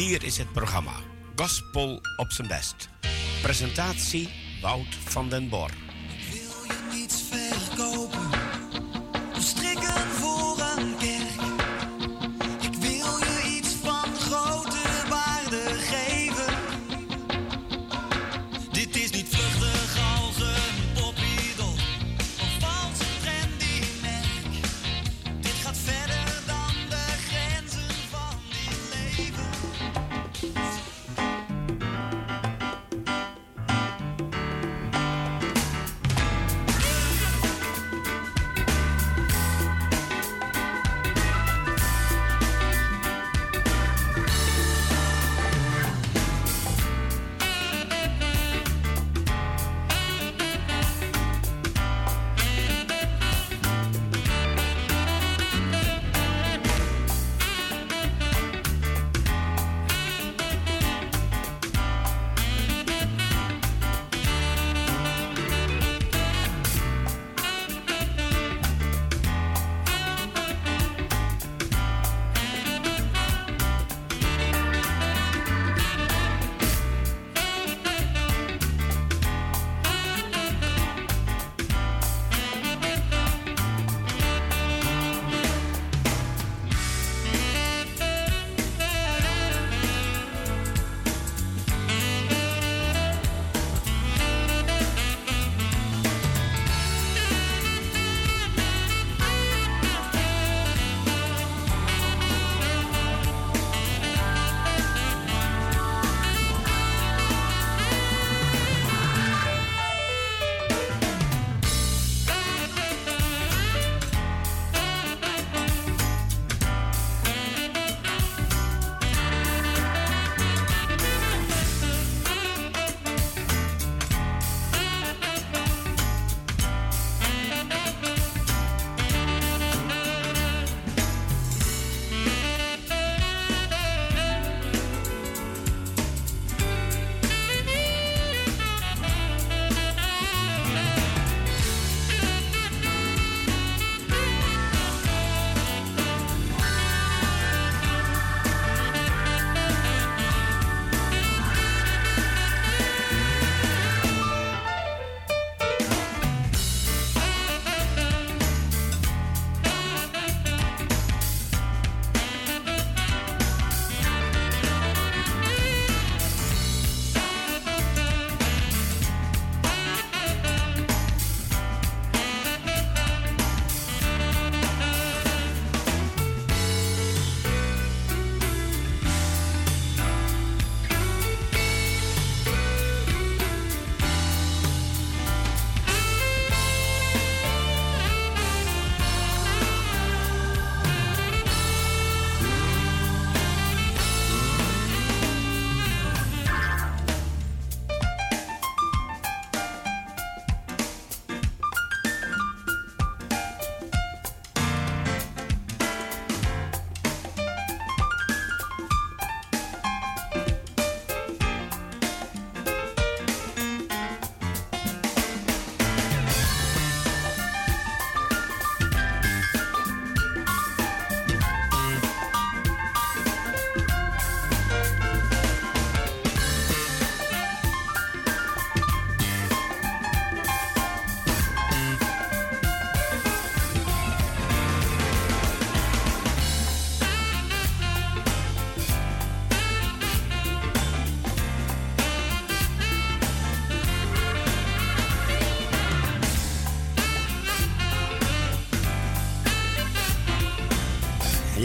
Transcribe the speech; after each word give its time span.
Hier 0.00 0.24
is 0.24 0.38
het 0.38 0.52
programma 0.52 0.94
Gospel 1.36 2.00
op 2.16 2.30
zijn 2.30 2.48
best. 2.48 2.88
Presentatie 3.42 4.28
Wout 4.62 4.94
van 4.94 5.28
den 5.28 5.48
Bor. 5.48 5.89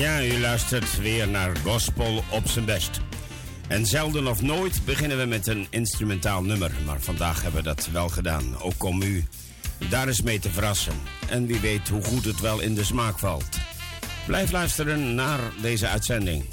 Ja, 0.05 0.23
u 0.23 0.39
luistert 0.39 0.97
weer 0.97 1.27
naar 1.27 1.57
Gospel 1.57 2.23
op 2.31 2.47
zijn 2.47 2.65
best. 2.65 2.99
En 3.67 3.85
zelden 3.85 4.27
of 4.27 4.41
nooit 4.41 4.85
beginnen 4.85 5.17
we 5.17 5.25
met 5.25 5.47
een 5.47 5.67
instrumentaal 5.69 6.43
nummer. 6.43 6.71
Maar 6.85 7.01
vandaag 7.01 7.41
hebben 7.41 7.63
we 7.63 7.67
dat 7.67 7.89
wel 7.91 8.09
gedaan. 8.09 8.61
Ook 8.61 8.83
om 8.83 9.01
u 9.01 9.25
daar 9.89 10.07
eens 10.07 10.21
mee 10.21 10.39
te 10.39 10.49
verrassen. 10.49 10.93
En 11.29 11.45
wie 11.45 11.59
weet 11.59 11.87
hoe 11.87 12.03
goed 12.03 12.25
het 12.25 12.39
wel 12.39 12.59
in 12.59 12.75
de 12.75 12.83
smaak 12.83 13.19
valt. 13.19 13.57
Blijf 14.27 14.51
luisteren 14.51 15.15
naar 15.15 15.39
deze 15.61 15.87
uitzending. 15.87 16.43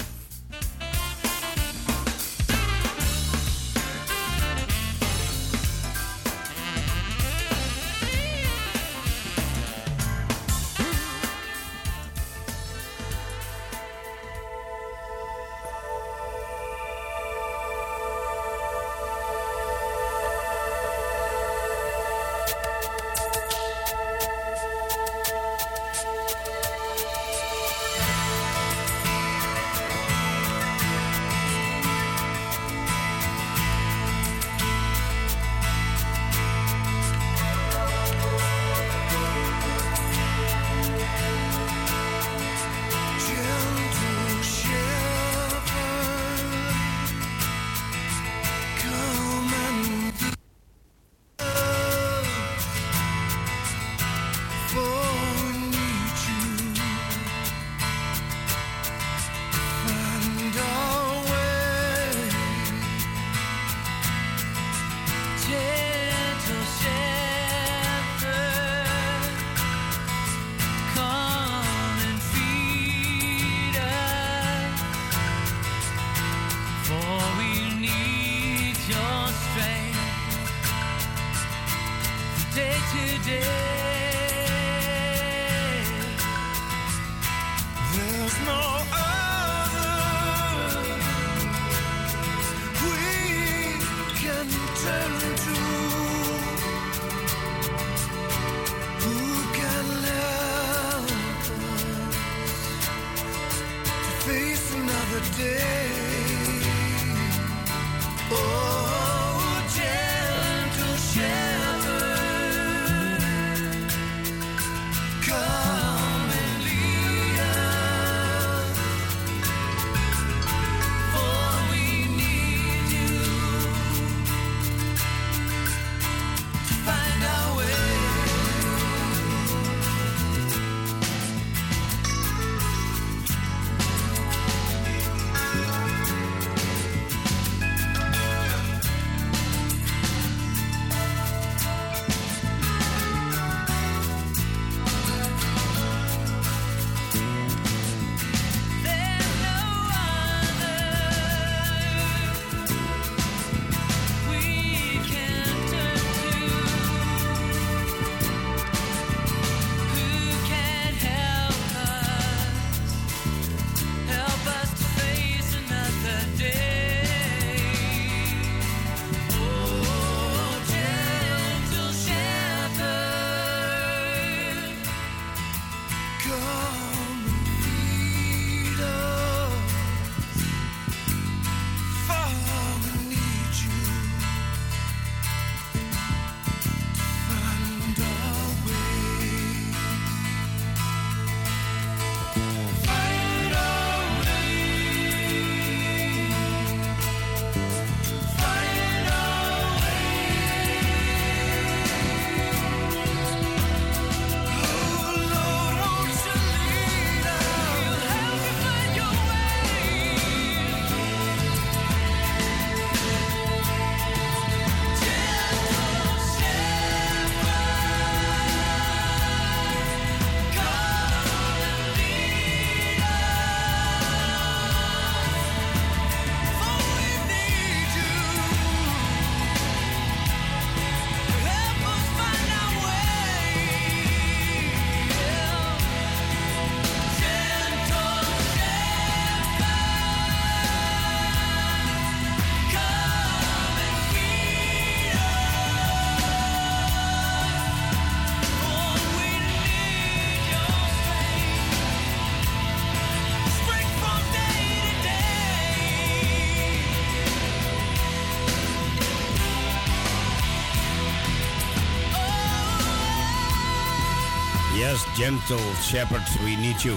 Gentle 265.14 265.74
shepherd, 265.82 266.28
we 266.44 266.56
need 266.60 266.82
you. 266.82 266.96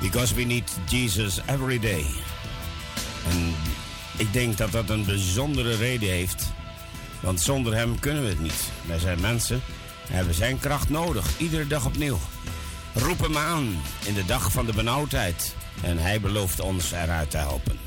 Because 0.00 0.34
we 0.34 0.44
need 0.44 0.78
Jesus 0.86 1.40
every 1.46 1.78
day. 1.78 2.06
En 3.28 3.54
ik 4.16 4.32
denk 4.32 4.56
dat 4.56 4.72
dat 4.72 4.90
een 4.90 5.04
bijzondere 5.04 5.76
reden 5.76 6.08
heeft. 6.08 6.52
Want 7.20 7.40
zonder 7.40 7.74
hem 7.74 7.98
kunnen 7.98 8.22
we 8.22 8.28
het 8.28 8.40
niet. 8.40 8.70
Wij 8.86 8.98
zijn 8.98 9.20
mensen 9.20 9.62
en 10.08 10.14
hebben 10.14 10.34
zijn 10.34 10.58
kracht 10.58 10.88
nodig, 10.88 11.38
iedere 11.38 11.66
dag 11.66 11.86
opnieuw. 11.86 12.18
Roep 12.94 13.20
hem 13.20 13.36
aan 13.36 13.82
in 14.04 14.14
de 14.14 14.24
dag 14.24 14.52
van 14.52 14.66
de 14.66 14.72
benauwdheid. 14.72 15.54
En 15.82 15.98
hij 15.98 16.20
belooft 16.20 16.60
ons 16.60 16.92
eruit 16.92 17.30
te 17.30 17.36
helpen. 17.36 17.85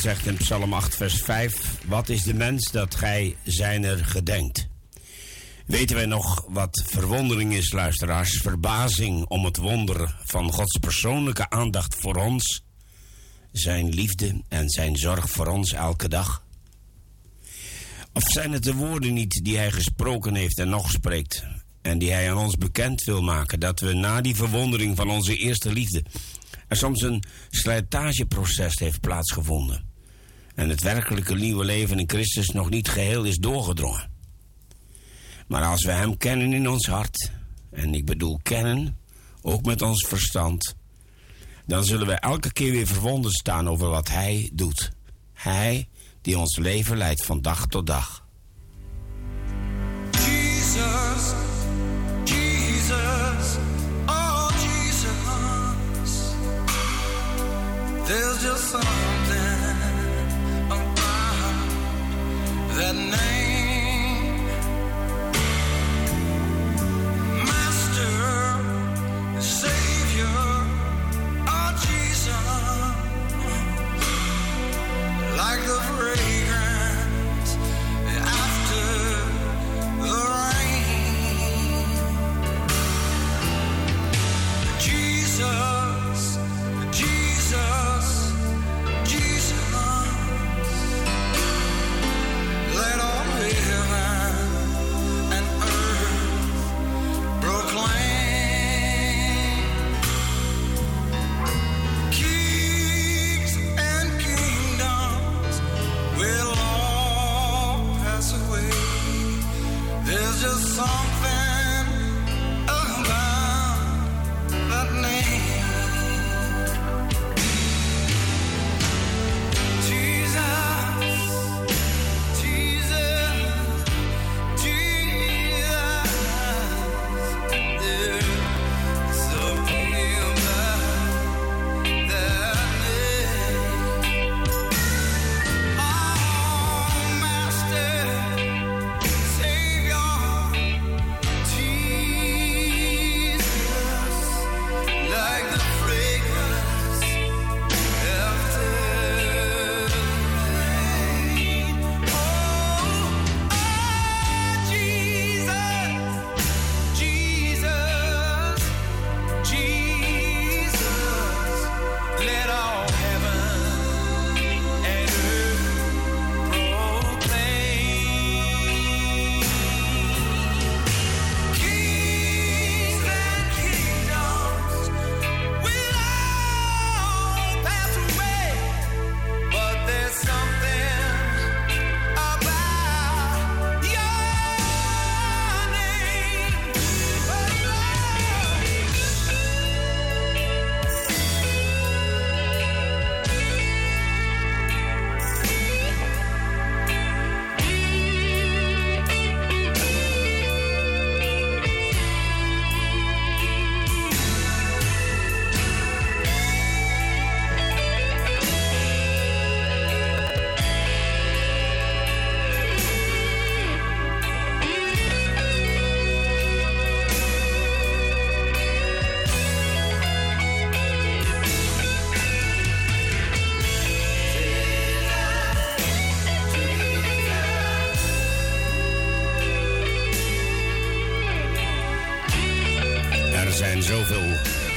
Zegt 0.00 0.26
in 0.26 0.36
Psalm 0.36 0.72
8, 0.72 0.96
vers 0.96 1.22
5: 1.22 1.78
Wat 1.86 2.08
is 2.08 2.22
de 2.22 2.34
mens 2.34 2.70
dat 2.70 2.94
gij 2.94 3.36
zijner 3.44 4.04
gedenkt? 4.04 4.68
Weten 5.66 5.96
wij 5.96 6.06
nog 6.06 6.44
wat 6.48 6.82
verwondering 6.86 7.54
is, 7.54 7.72
luisteraars? 7.72 8.36
Verbazing 8.36 9.24
om 9.24 9.44
het 9.44 9.56
wonder 9.56 10.16
van 10.24 10.52
Gods 10.52 10.78
persoonlijke 10.78 11.50
aandacht 11.50 11.94
voor 11.94 12.16
ons, 12.16 12.64
zijn 13.52 13.88
liefde 13.88 14.42
en 14.48 14.68
zijn 14.68 14.96
zorg 14.96 15.30
voor 15.30 15.46
ons 15.46 15.72
elke 15.72 16.08
dag? 16.08 16.44
Of 18.12 18.22
zijn 18.30 18.52
het 18.52 18.64
de 18.64 18.74
woorden 18.74 19.14
niet 19.14 19.40
die 19.44 19.56
hij 19.56 19.70
gesproken 19.70 20.34
heeft 20.34 20.58
en 20.58 20.68
nog 20.68 20.90
spreekt? 20.90 21.44
En 21.82 21.98
die 21.98 22.12
hij 22.12 22.30
aan 22.30 22.38
ons 22.38 22.56
bekend 22.56 23.04
wil 23.04 23.22
maken, 23.22 23.60
dat 23.60 23.80
we 23.80 23.92
na 23.92 24.20
die 24.20 24.36
verwondering 24.36 24.96
van 24.96 25.10
onze 25.10 25.36
eerste 25.36 25.72
liefde 25.72 26.04
er 26.68 26.76
soms 26.76 27.02
een 27.02 27.22
slijtageproces 27.50 28.78
heeft 28.78 29.00
plaatsgevonden. 29.00 29.84
En 30.54 30.68
het 30.68 30.82
werkelijke 30.82 31.34
nieuwe 31.34 31.64
leven 31.64 31.98
in 31.98 32.08
Christus 32.08 32.48
nog 32.48 32.70
niet 32.70 32.88
geheel 32.88 33.24
is 33.24 33.36
doorgedrongen. 33.36 34.10
Maar 35.46 35.64
als 35.64 35.84
we 35.84 35.90
Hem 35.90 36.16
kennen 36.16 36.52
in 36.52 36.68
ons 36.68 36.86
hart, 36.86 37.30
en 37.70 37.94
ik 37.94 38.04
bedoel 38.04 38.40
kennen, 38.42 38.98
ook 39.42 39.64
met 39.64 39.82
ons 39.82 40.06
verstand, 40.08 40.76
dan 41.66 41.84
zullen 41.84 42.06
we 42.06 42.12
elke 42.12 42.52
keer 42.52 42.70
weer 42.70 42.86
verwonderd 42.86 43.34
staan 43.34 43.68
over 43.68 43.88
wat 43.88 44.08
Hij 44.08 44.50
doet. 44.52 44.90
Hij 45.32 45.88
die 46.20 46.38
ons 46.38 46.56
leven 46.56 46.96
leidt 46.96 47.24
van 47.24 47.42
dag 47.42 47.66
tot 47.66 47.86
dag. 47.86 48.26
Jesus, 50.10 51.32
There's 58.08 58.40
just 58.40 58.64
something 58.70 58.86
about 60.70 60.96
that 62.76 62.94
name. 62.94 63.45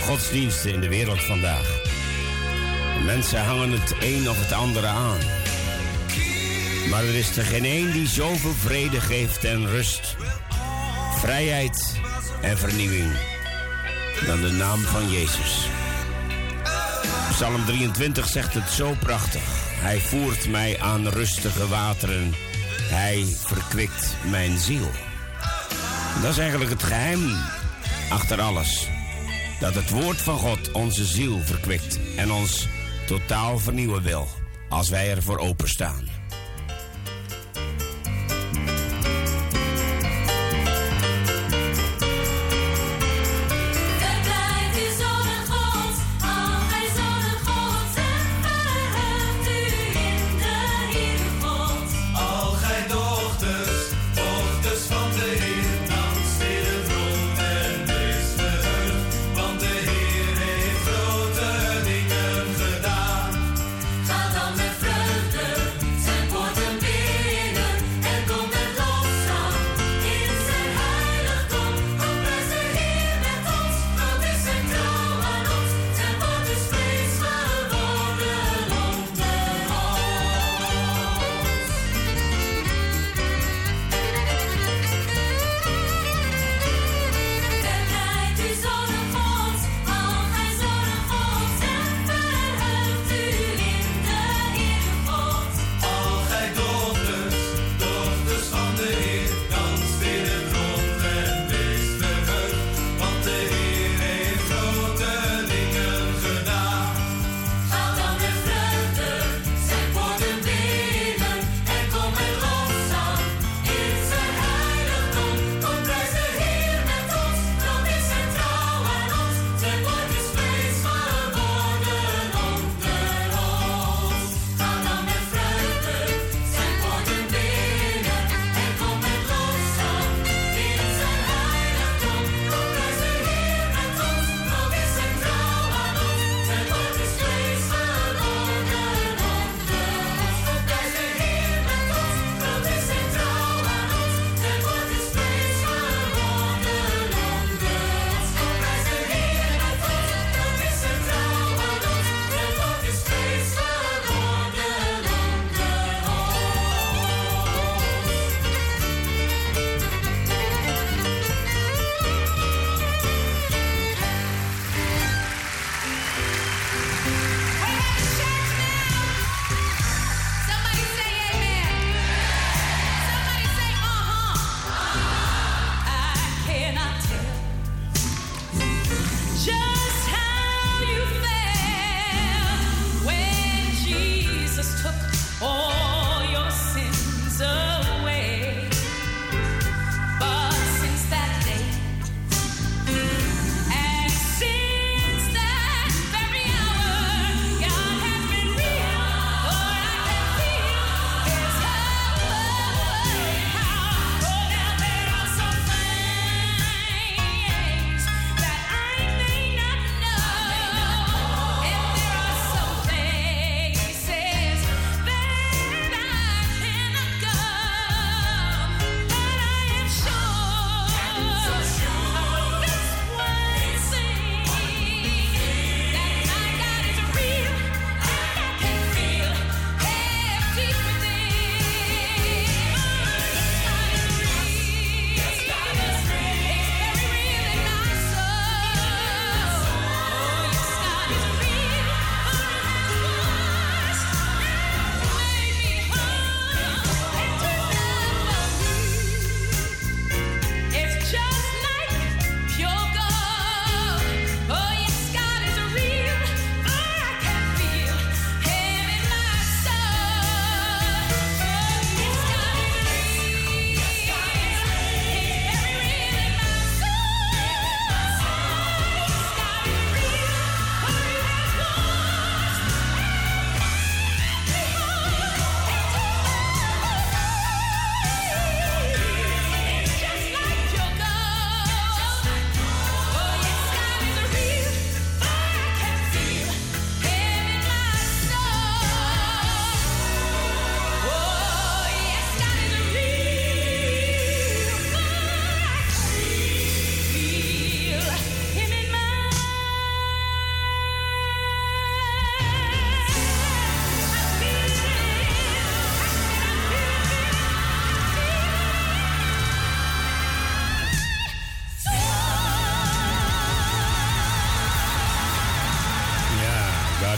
Godsdiensten 0.10 0.74
in 0.74 0.80
de 0.80 0.90
wereld 0.90 1.24
vandaag. 1.24 1.82
Mensen 3.06 3.46
hangen 3.46 3.72
het 3.72 3.94
een 4.00 4.30
of 4.30 4.40
het 4.40 4.52
andere 4.52 4.88
aan. 4.88 5.18
Maar 6.90 7.04
er 7.04 7.16
is 7.16 7.38
er 7.38 7.46
geen 7.46 7.66
één 7.66 7.92
die 7.92 8.08
zoveel 8.08 8.54
vrede 8.54 9.02
geeft 9.02 9.44
en 9.44 9.68
rust, 9.68 10.16
vrijheid 11.20 12.00
en 12.42 12.58
vernieuwing 12.58 13.12
dan 14.26 14.42
de 14.42 14.52
naam 14.52 14.80
van 14.80 15.12
Jezus. 15.12 15.68
Psalm 17.30 17.66
23 17.66 18.28
zegt 18.28 18.54
het 18.54 18.70
zo 18.70 18.96
prachtig. 19.00 19.44
Hij 19.82 20.00
voert 20.00 20.48
mij 20.48 20.80
aan 20.80 21.08
rustige 21.08 21.68
wateren. 21.68 22.34
Hij 22.82 23.26
verkwikt 23.46 24.16
mijn 24.30 24.58
ziel. 24.58 24.92
Dat 26.22 26.32
is 26.32 26.38
eigenlijk 26.38 26.72
het 26.72 26.84
geheim 26.84 27.36
achter 28.10 28.42
alles. 28.42 28.89
Dat 29.60 29.76
het 29.76 29.90
woord 29.90 30.18
van 30.18 30.38
God 30.38 30.72
onze 30.72 31.06
ziel 31.06 31.40
verkwikt 31.40 32.00
en 32.18 32.32
ons 32.32 32.68
totaal 33.06 33.60
vernieuwen 33.60 34.02
wil. 34.02 34.28
Als 34.70 34.90
wij 34.90 35.10
ervoor 35.10 35.38
openstaan. 35.38 36.19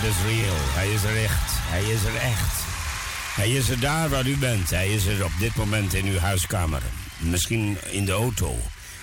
God 0.01 0.09
is 0.09 0.23
real. 0.23 0.55
Hij 0.57 0.91
is 0.91 1.03
er 1.03 1.23
echt. 1.23 1.49
Hij 1.49 1.83
is 1.83 2.03
er 2.03 2.15
echt. 2.15 2.63
Hij 3.35 3.51
is 3.51 3.69
er 3.69 3.79
daar 3.79 4.09
waar 4.09 4.27
u 4.27 4.37
bent. 4.37 4.69
Hij 4.69 4.93
is 4.93 5.05
er 5.05 5.25
op 5.25 5.31
dit 5.39 5.55
moment 5.55 5.93
in 5.93 6.05
uw 6.05 6.17
huiskamer. 6.17 6.81
Misschien 7.19 7.77
in 7.91 8.05
de 8.05 8.11
auto. 8.11 8.55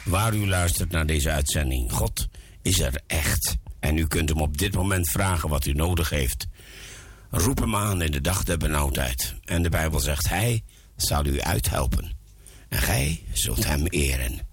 Waar 0.04 0.34
u 0.34 0.48
luistert 0.48 0.90
naar 0.90 1.06
deze 1.06 1.30
uitzending. 1.30 1.92
God 1.92 2.28
is 2.62 2.80
er 2.80 3.00
echt. 3.06 3.56
En 3.80 3.98
u 3.98 4.06
kunt 4.06 4.28
hem 4.28 4.40
op 4.40 4.58
dit 4.58 4.74
moment 4.74 5.10
vragen 5.10 5.48
wat 5.48 5.66
u 5.66 5.72
nodig 5.72 6.10
heeft. 6.10 6.46
Roep 7.30 7.58
hem 7.58 7.76
aan 7.76 8.02
in 8.02 8.10
de 8.10 8.20
dag 8.20 8.42
der 8.42 8.58
benauwdheid. 8.58 9.34
En 9.44 9.62
de 9.62 9.68
Bijbel 9.68 10.00
zegt: 10.00 10.28
Hij 10.28 10.62
zal 10.96 11.26
u 11.26 11.40
uithelpen. 11.40 12.12
En 12.68 12.78
gij 12.78 13.22
zult 13.32 13.64
hem 13.64 13.86
eren. 13.86 14.47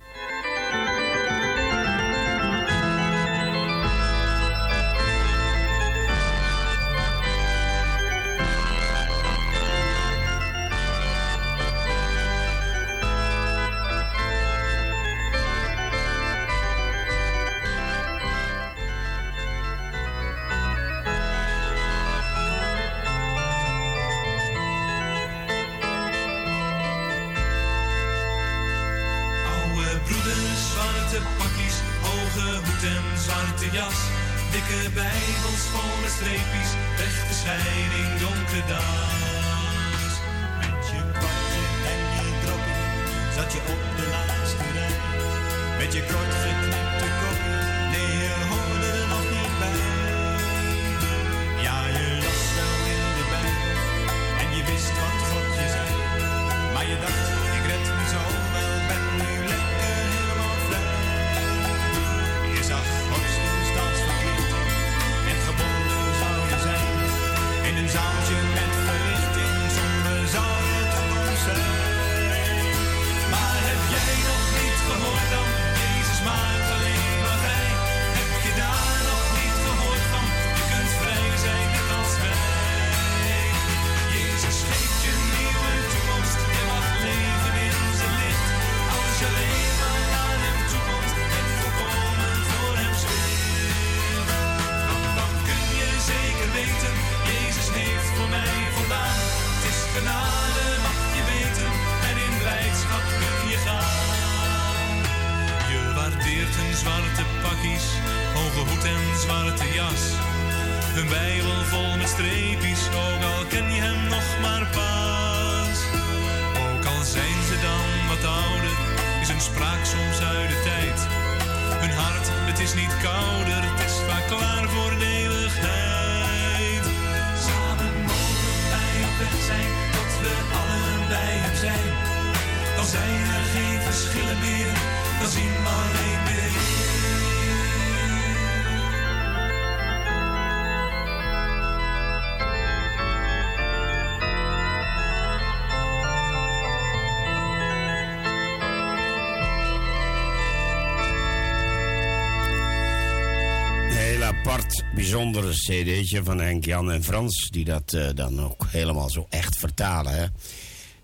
Cd'tje 155.65 156.23
van 156.23 156.39
Henk 156.39 156.65
Jan 156.65 156.91
en 156.91 157.04
Frans... 157.04 157.49
die 157.49 157.65
dat 157.65 157.93
eh, 157.93 158.10
dan 158.15 158.41
ook 158.41 158.65
helemaal 158.67 159.10
zo 159.10 159.28
echt 159.30 159.58
vertalen. 159.58 160.13
Hè? 160.13 160.25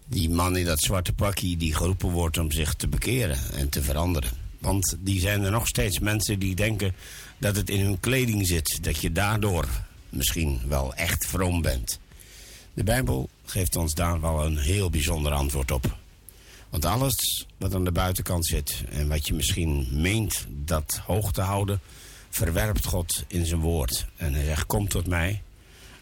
Die 0.05 0.29
man 0.29 0.57
in 0.57 0.65
dat 0.65 0.81
zwarte 0.81 1.13
pakje 1.13 1.57
die 1.57 1.75
geroepen 1.75 2.09
wordt 2.09 2.37
om 2.37 2.51
zich 2.51 2.73
te 2.73 2.87
bekeren 2.87 3.37
en 3.53 3.69
te 3.69 3.81
veranderen. 3.81 4.31
Want 4.59 4.97
die 4.99 5.19
zijn 5.19 5.43
er 5.43 5.51
nog 5.51 5.67
steeds 5.67 5.99
mensen 5.99 6.39
die 6.39 6.55
denken 6.55 6.93
dat 7.37 7.55
het 7.55 7.69
in 7.69 7.79
hun 7.79 7.99
kleding 7.99 8.47
zit... 8.47 8.83
dat 8.83 8.97
je 8.97 9.11
daardoor 9.11 9.67
misschien 10.09 10.61
wel 10.67 10.93
echt 10.93 11.25
vroom 11.25 11.61
bent. 11.61 11.99
De 12.73 12.83
Bijbel 12.83 13.29
geeft 13.45 13.75
ons 13.75 13.93
daar 13.93 14.21
wel 14.21 14.45
een 14.45 14.57
heel 14.57 14.89
bijzonder 14.89 15.31
antwoord 15.31 15.71
op. 15.71 15.97
Want 16.69 16.85
alles 16.85 17.45
wat 17.57 17.75
aan 17.75 17.83
de 17.83 17.91
buitenkant 17.91 18.45
zit 18.45 18.83
en 18.89 19.07
wat 19.07 19.27
je 19.27 19.33
misschien 19.33 19.87
meent 19.91 20.45
dat 20.49 21.01
hoog 21.05 21.31
te 21.31 21.41
houden, 21.41 21.81
verwerpt 22.31 22.85
God 22.85 23.23
in 23.27 23.45
zijn 23.45 23.59
woord. 23.59 24.05
En 24.15 24.33
hij 24.33 24.43
zegt: 24.45 24.65
Kom 24.65 24.87
tot 24.87 25.07
mij. 25.07 25.41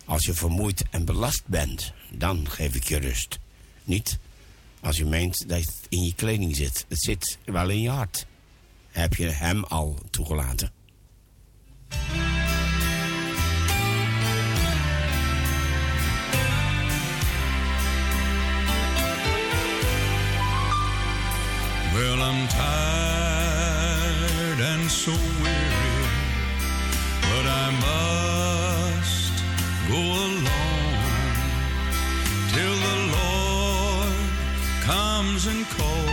Als 0.06 0.26
je 0.26 0.34
vermoeid 0.34 0.84
en 0.90 1.06
belast 1.06 1.44
bent, 1.46 1.94
dan 2.12 2.50
geef 2.50 2.76
ik 2.76 2.84
je 2.84 2.98
rust. 2.98 3.40
Niet 3.84 4.20
als 4.82 4.98
je 4.98 5.06
meent 5.06 5.50
dat 5.50 5.60
het 5.60 5.86
in 5.90 6.04
je 6.04 6.14
kleding 6.16 6.56
zit. 6.56 6.86
Het 6.88 7.02
zit 7.02 7.38
wel 7.46 7.70
in 7.70 7.82
je 7.82 7.90
hart. 7.90 8.26
Heb 8.88 9.14
je 9.14 9.28
hem 9.28 9.64
al 9.64 9.98
toegelaten? 10.10 10.72
Well, 21.94 22.22
I'm 22.22 22.48
tired 22.48 23.40
and 24.62 24.92
so 24.92 25.12
and 35.48 35.66
calls, 35.70 36.09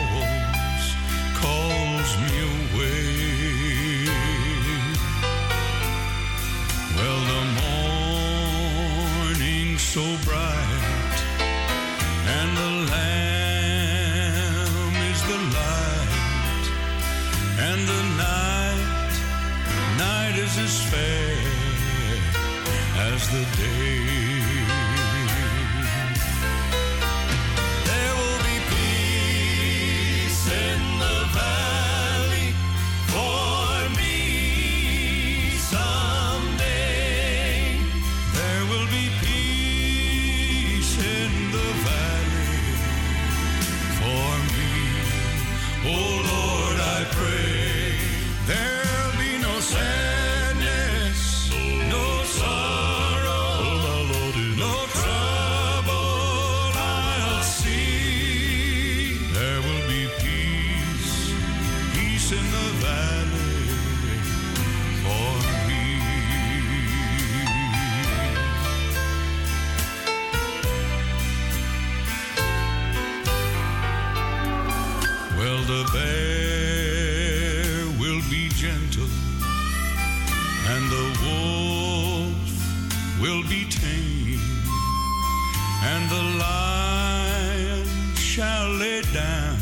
down 89.16 89.56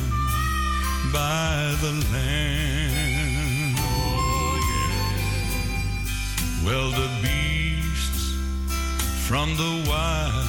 by 1.12 1.75
the 1.81 1.93
lamb. 2.12 3.75
Oh, 3.79 4.59
well, 6.67 6.90
the 6.90 7.11
beasts 7.23 8.25
from 9.29 9.49
the 9.57 9.75
wild 9.88 10.49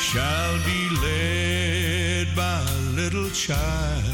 shall 0.00 0.54
be 0.70 0.80
led 1.06 2.26
by 2.36 2.60
a 2.60 2.80
little 3.00 3.30
child, 3.30 4.04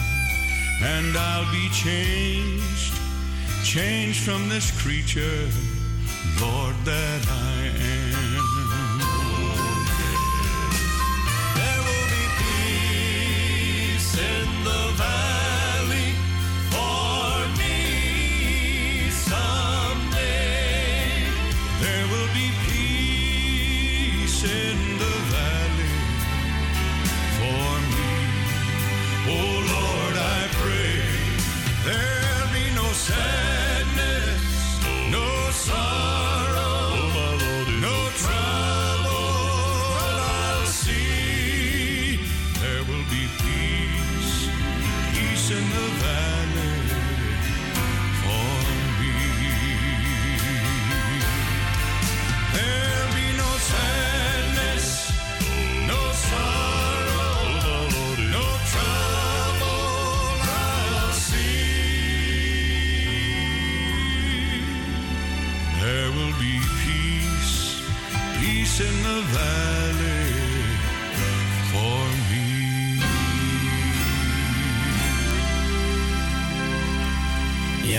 and 0.83 1.17
I'll 1.17 1.51
be 1.51 1.69
changed, 1.71 2.95
changed 3.65 4.21
from 4.21 4.49
this 4.49 4.71
creature, 4.83 5.49
Lord, 6.41 6.77
that 6.85 7.23
I 7.29 7.73
am. 7.95 8.00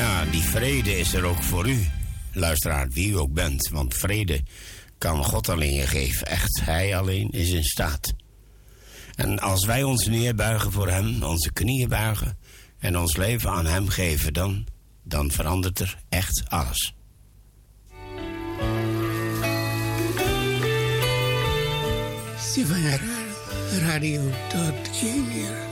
Ja, 0.02 0.26
die 0.26 0.42
vrede 0.42 0.98
is 0.98 1.14
er 1.14 1.24
ook 1.24 1.44
voor 1.44 1.70
u, 1.70 1.88
luisteraar, 2.34 2.90
wie 2.90 3.10
u 3.10 3.18
ook 3.18 3.34
bent. 3.34 3.70
Want 3.70 3.94
vrede 3.94 4.44
kan 4.98 5.24
God 5.24 5.50
alleen 5.50 5.74
je 5.74 5.88
geven. 5.88 6.28
Echt, 6.28 6.62
Hij 6.64 6.98
alleen 6.98 7.30
is 7.30 7.50
in 7.50 7.64
staat. 7.64 8.14
En 9.16 9.40
als 9.40 9.66
wij 9.66 9.84
ons 9.84 10.06
neerbuigen 10.06 10.72
voor 10.72 10.90
Hem, 10.90 11.24
onze 11.24 11.52
knieën 11.54 11.90
buigen 11.90 12.38
en 12.80 12.98
ons 12.98 13.16
leven 13.16 13.50
aan 13.50 13.66
Hem 13.66 13.90
geven, 13.90 14.34
dan, 14.34 14.68
dan 15.04 15.32
verandert 15.32 15.80
er 15.80 15.98
echt 16.10 16.44
alles. 16.48 16.96
Stefan 22.38 23.00
Radio 23.80 24.32
tot. 24.50 25.71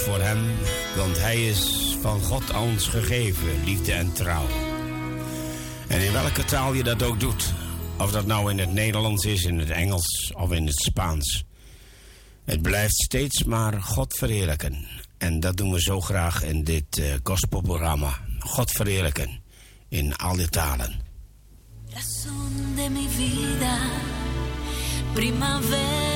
voor 0.00 0.20
hem, 0.20 0.38
want 0.96 1.18
hij 1.18 1.48
is 1.48 1.96
van 2.00 2.20
God 2.20 2.56
ons 2.56 2.88
gegeven, 2.88 3.64
liefde 3.64 3.92
en 3.92 4.12
trouw. 4.12 4.46
En 5.86 6.00
in 6.00 6.12
welke 6.12 6.44
taal 6.44 6.72
je 6.72 6.82
dat 6.82 7.02
ook 7.02 7.20
doet, 7.20 7.52
of 7.98 8.10
dat 8.10 8.26
nou 8.26 8.50
in 8.50 8.58
het 8.58 8.72
Nederlands 8.72 9.24
is, 9.24 9.44
in 9.44 9.58
het 9.58 9.70
Engels 9.70 10.32
of 10.34 10.52
in 10.52 10.66
het 10.66 10.82
Spaans. 10.82 11.44
Het 12.44 12.62
blijft 12.62 12.94
steeds 12.94 13.44
maar 13.44 13.82
God 13.82 14.14
verheerlijken. 14.14 14.86
En 15.18 15.40
dat 15.40 15.56
doen 15.56 15.72
we 15.72 15.80
zo 15.80 16.00
graag 16.00 16.42
in 16.42 16.64
dit 16.64 16.98
uh, 16.98 17.14
gospelprogramma. 17.22 18.18
God 18.38 18.70
verheerlijken 18.70 19.40
in 19.88 20.16
alle 20.16 20.48
talen. 20.48 21.04
Razón 21.96 22.74
de 22.74 22.90
mi 22.90 23.08
vida, 23.08 23.78
primavera. 25.14 26.15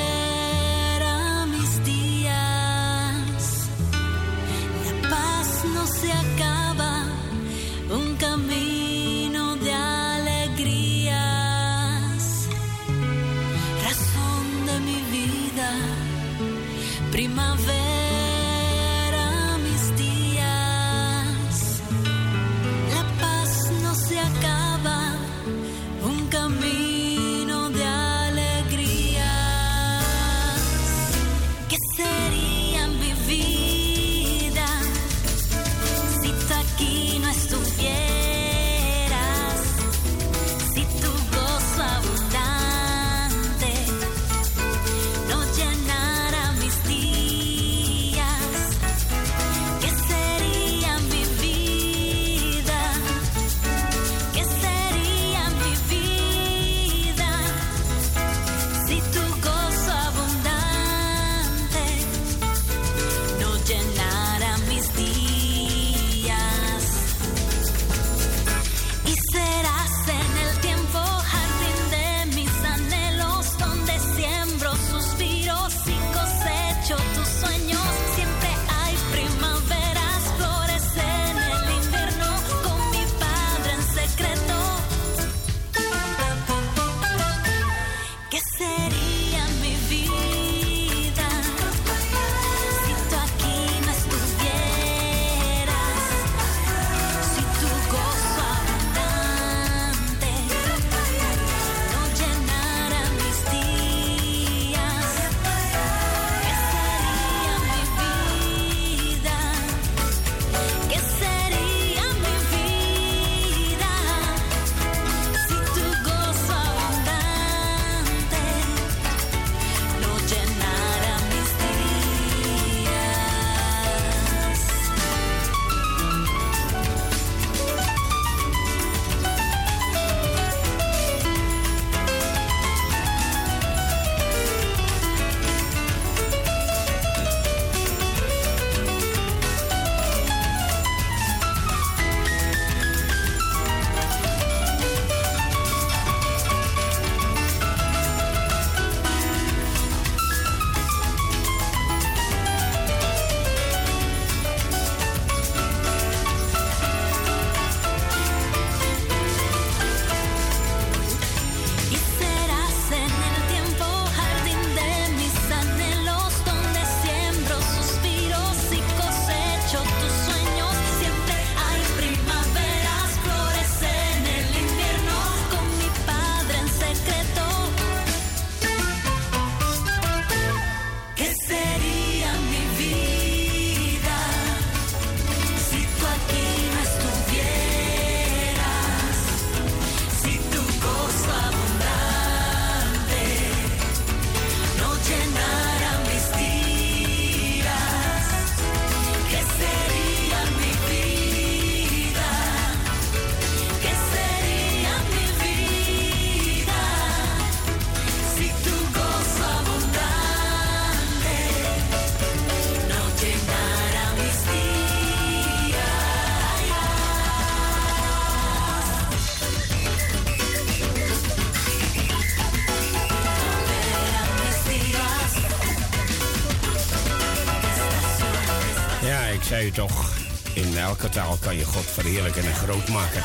in 230.55 230.78
elke 230.78 231.09
taal 231.09 231.37
kan 231.41 231.57
je 231.57 231.64
God 231.64 231.85
verheerlijken 231.85 232.45
en 232.45 232.55
groot 232.55 232.89
maken. 232.89 233.22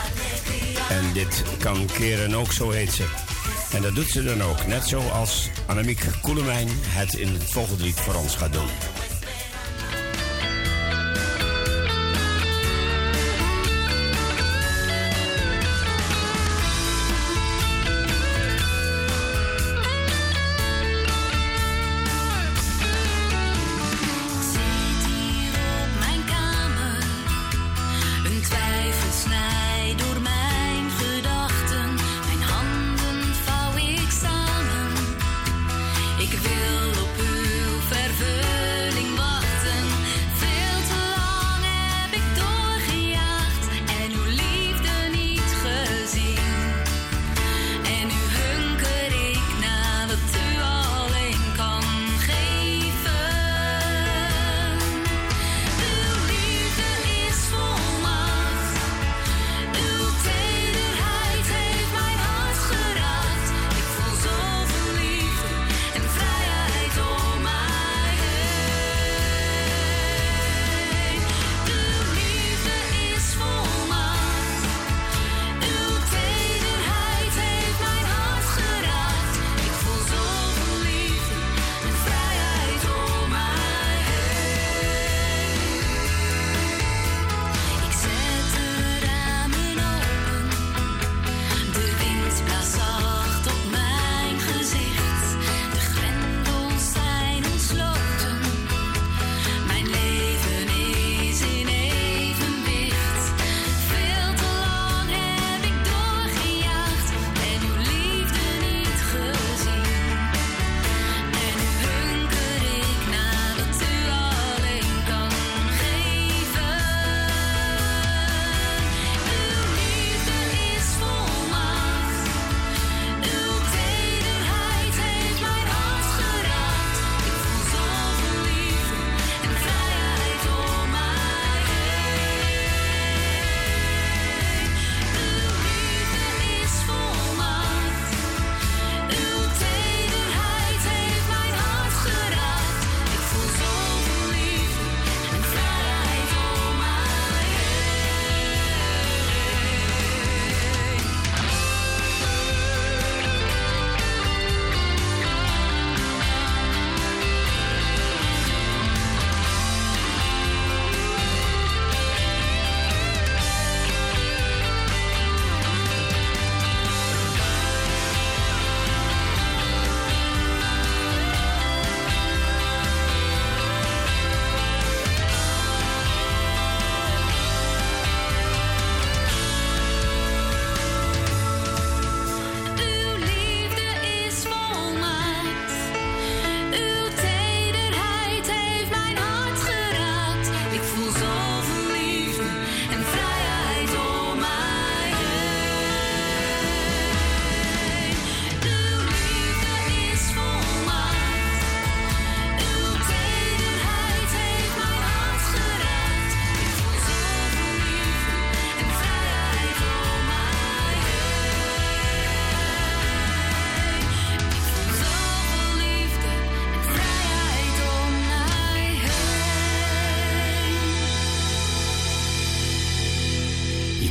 En 0.89 1.13
dit 1.13 1.43
kan 1.59 1.85
keren 1.85 2.35
ook, 2.35 2.51
zo 2.51 2.69
heet 2.69 2.93
ze. 2.93 3.05
En 3.71 3.81
dat 3.81 3.95
doet 3.95 4.09
ze 4.09 4.23
dan 4.23 4.43
ook, 4.43 4.67
net 4.67 4.87
zoals 4.87 5.49
Annemiek 5.65 6.05
Koelemijn 6.21 6.67
het 6.71 7.13
in 7.13 7.33
het 7.33 7.43
volgende 7.43 7.91
voor 7.93 8.15
ons 8.15 8.35
gaat 8.35 8.53
doen. 8.53 8.94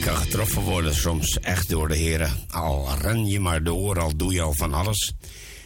Kan 0.05 0.17
getroffen 0.17 0.63
worden 0.63 0.95
soms 0.95 1.41
echt 1.41 1.69
door 1.69 1.89
de 1.89 1.97
heren. 1.97 2.33
Al 2.51 2.95
ren 2.99 3.27
je 3.27 3.41
maar 3.41 3.63
door, 3.63 4.01
al 4.01 4.17
doe 4.17 4.33
je 4.33 4.43
al 4.43 4.55
van 4.55 4.75
alles. 4.75 5.13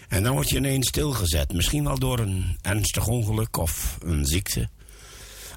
En 0.08 0.22
dan 0.22 0.32
word 0.32 0.48
je 0.48 0.56
ineens 0.56 0.88
stilgezet. 0.88 1.52
Misschien 1.52 1.84
wel 1.84 1.98
door 1.98 2.18
een 2.18 2.58
ernstig 2.62 3.06
ongeluk 3.06 3.56
of 3.56 3.98
een 4.02 4.26
ziekte. 4.26 4.68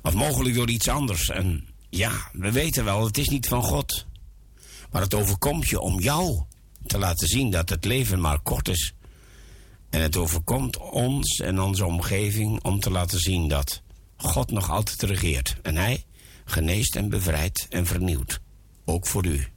Of 0.01 0.13
mogelijk 0.13 0.55
door 0.55 0.69
iets 0.69 0.87
anders. 0.87 1.29
En 1.29 1.67
ja, 1.89 2.11
we 2.33 2.51
weten 2.51 2.83
wel, 2.83 3.05
het 3.05 3.17
is 3.17 3.29
niet 3.29 3.47
van 3.47 3.63
God. 3.63 4.05
Maar 4.91 5.01
het 5.01 5.13
overkomt 5.13 5.69
je 5.69 5.79
om 5.79 5.99
jou 5.99 6.41
te 6.85 6.97
laten 6.97 7.27
zien 7.27 7.49
dat 7.49 7.69
het 7.69 7.85
leven 7.85 8.21
maar 8.21 8.39
kort 8.39 8.67
is. 8.67 8.93
En 9.89 10.01
het 10.01 10.17
overkomt 10.17 10.77
ons 10.77 11.39
en 11.39 11.61
onze 11.61 11.85
omgeving 11.85 12.63
om 12.63 12.79
te 12.79 12.89
laten 12.89 13.19
zien 13.19 13.47
dat 13.47 13.81
God 14.17 14.51
nog 14.51 14.69
altijd 14.69 15.01
regeert. 15.01 15.55
En 15.61 15.75
Hij 15.75 16.05
geneest 16.45 16.95
en 16.95 17.09
bevrijdt 17.09 17.67
en 17.69 17.85
vernieuwt. 17.85 18.41
Ook 18.85 19.07
voor 19.07 19.25
u. 19.25 19.50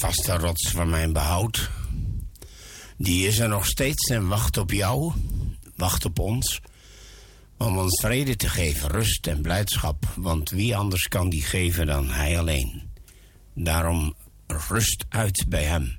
vaste 0.00 0.36
rots 0.36 0.70
van 0.70 0.90
mijn 0.90 1.12
behoud. 1.12 1.70
Die 2.96 3.26
is 3.26 3.38
er 3.38 3.48
nog 3.48 3.66
steeds 3.66 4.10
en 4.10 4.28
wacht 4.28 4.56
op 4.56 4.70
jou, 4.70 5.12
wacht 5.76 6.04
op 6.04 6.18
ons. 6.18 6.60
Om 7.58 7.78
ons 7.78 8.00
vrede 8.00 8.36
te 8.36 8.48
geven, 8.48 8.88
rust 8.88 9.26
en 9.26 9.42
blijdschap. 9.42 10.04
Want 10.16 10.50
wie 10.50 10.76
anders 10.76 11.08
kan 11.08 11.28
die 11.28 11.42
geven 11.42 11.86
dan 11.86 12.10
hij 12.10 12.38
alleen. 12.38 12.90
Daarom 13.54 14.14
rust 14.46 15.04
uit 15.08 15.44
bij 15.48 15.64
hem. 15.64 15.98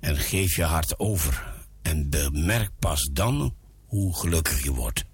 En 0.00 0.16
geef 0.16 0.56
je 0.56 0.64
hart 0.64 0.98
over. 0.98 1.54
En 1.82 2.10
bemerk 2.10 2.70
pas 2.78 3.08
dan 3.12 3.54
hoe 3.86 4.16
gelukkig 4.16 4.62
je 4.62 4.72
wordt. 4.72 5.04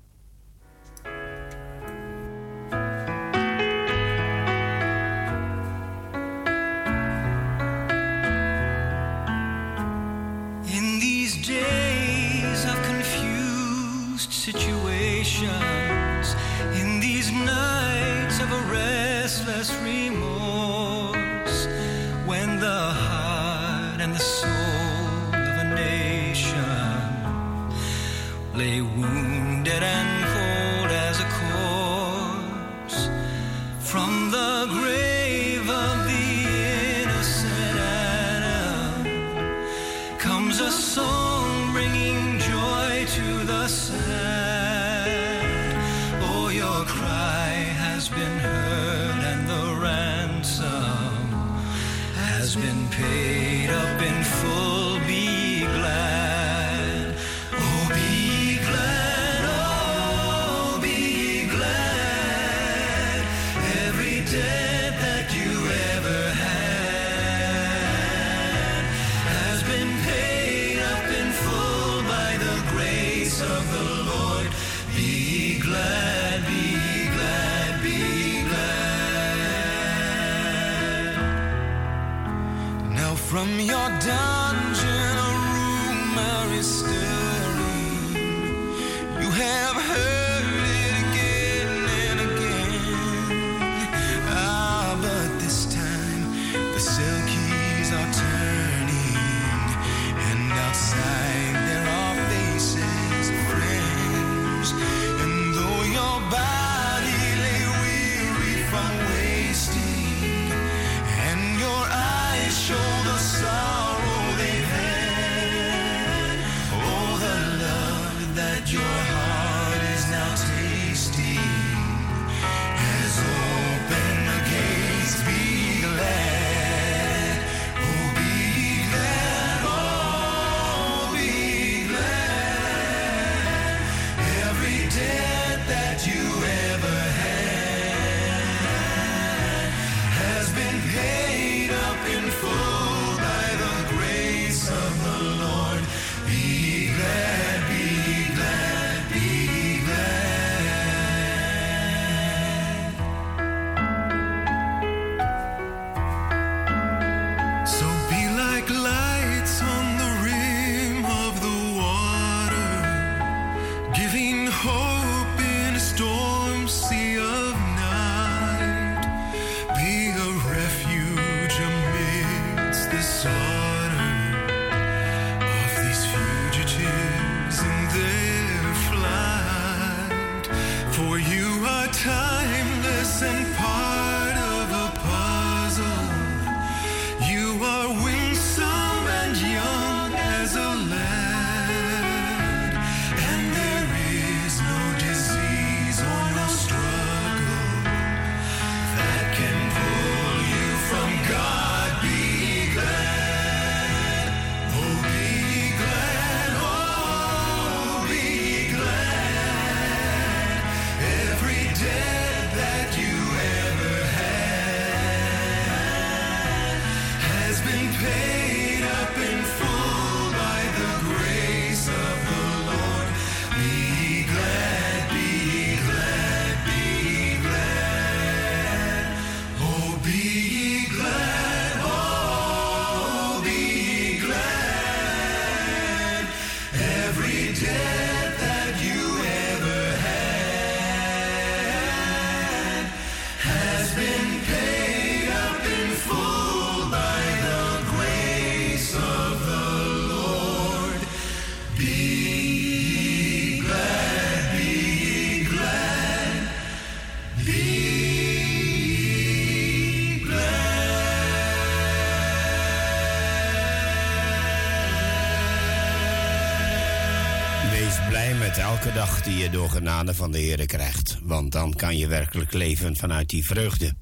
dag 268.95 269.23
die 269.23 269.37
je 269.37 269.51
door 269.51 269.71
genade 269.71 270.15
van 270.15 270.31
de 270.31 270.39
Heer 270.39 270.67
krijgt. 270.67 271.19
Want 271.23 271.53
dan 271.53 271.75
kan 271.75 271.97
je 271.97 272.07
werkelijk 272.07 272.53
leven 272.53 272.97
vanuit 272.97 273.29
die 273.29 273.47
vreugde 273.47 273.95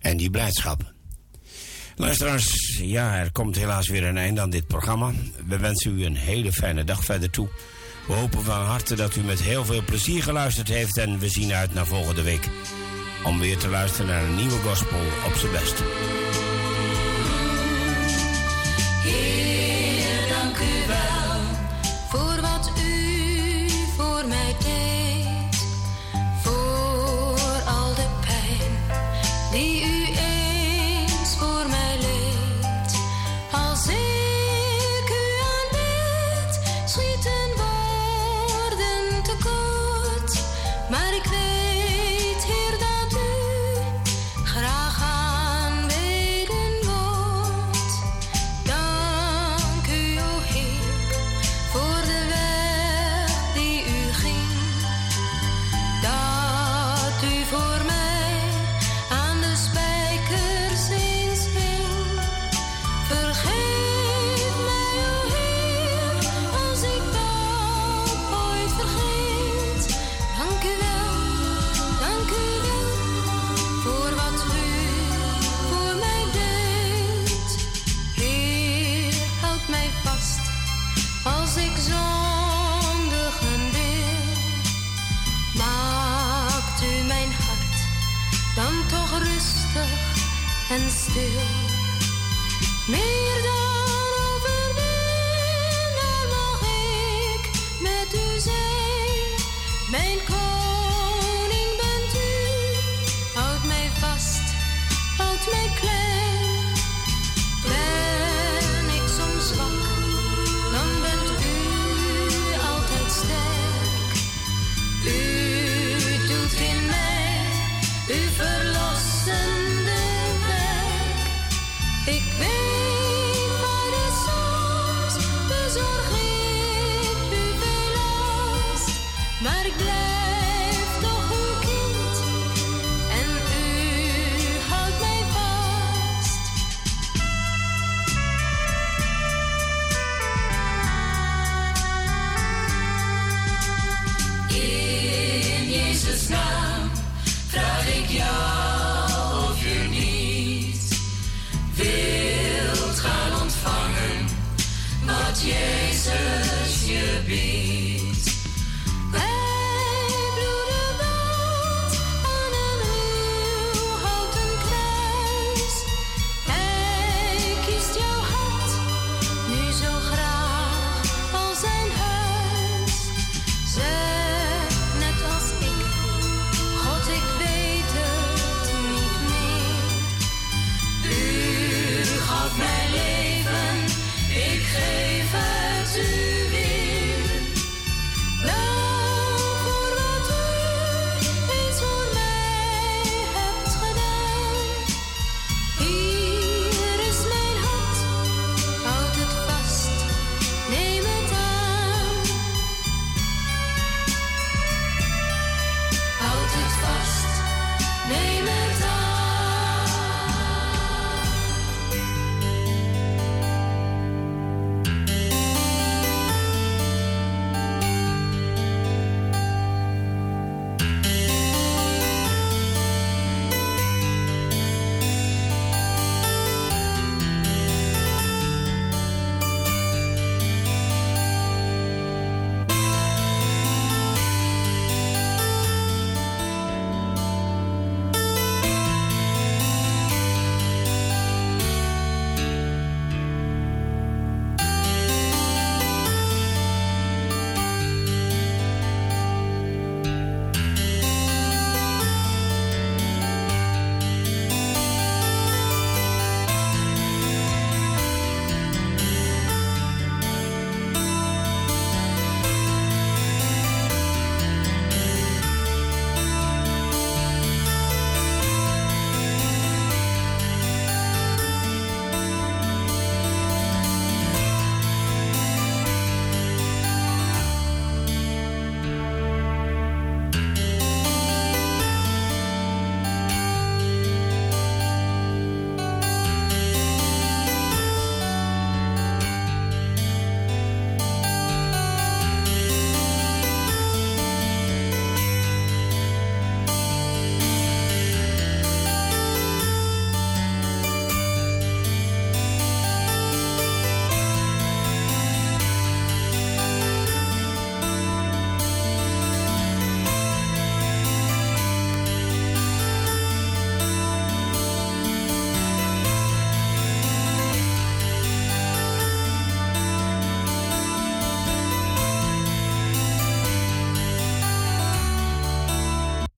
en 0.00 0.16
die 0.16 0.30
blijdschap. 0.30 0.92
Luisteraars, 1.96 2.78
ja, 2.82 3.16
er 3.16 3.32
komt 3.32 3.56
helaas 3.56 3.88
weer 3.88 4.04
een 4.04 4.16
einde 4.16 4.40
aan 4.40 4.50
dit 4.50 4.66
programma. 4.66 5.12
We 5.46 5.58
wensen 5.58 5.98
u 5.98 6.04
een 6.04 6.16
hele 6.16 6.52
fijne 6.52 6.84
dag 6.84 7.04
verder 7.04 7.30
toe. 7.30 7.48
We 8.06 8.12
hopen 8.12 8.42
van 8.42 8.60
harte 8.60 8.94
dat 8.94 9.16
u 9.16 9.20
met 9.20 9.40
heel 9.40 9.64
veel 9.64 9.82
plezier 9.84 10.22
geluisterd 10.22 10.68
heeft 10.68 10.96
en 10.96 11.18
we 11.18 11.28
zien 11.28 11.52
uit 11.52 11.74
naar 11.74 11.86
volgende 11.86 12.22
week. 12.22 12.48
Om 13.24 13.38
weer 13.38 13.58
te 13.58 13.68
luisteren 13.68 14.06
naar 14.06 14.22
een 14.22 14.36
nieuwe 14.36 14.58
gospel 14.58 15.00
op 15.26 15.34
zijn 15.34 15.52
best. 15.52 15.82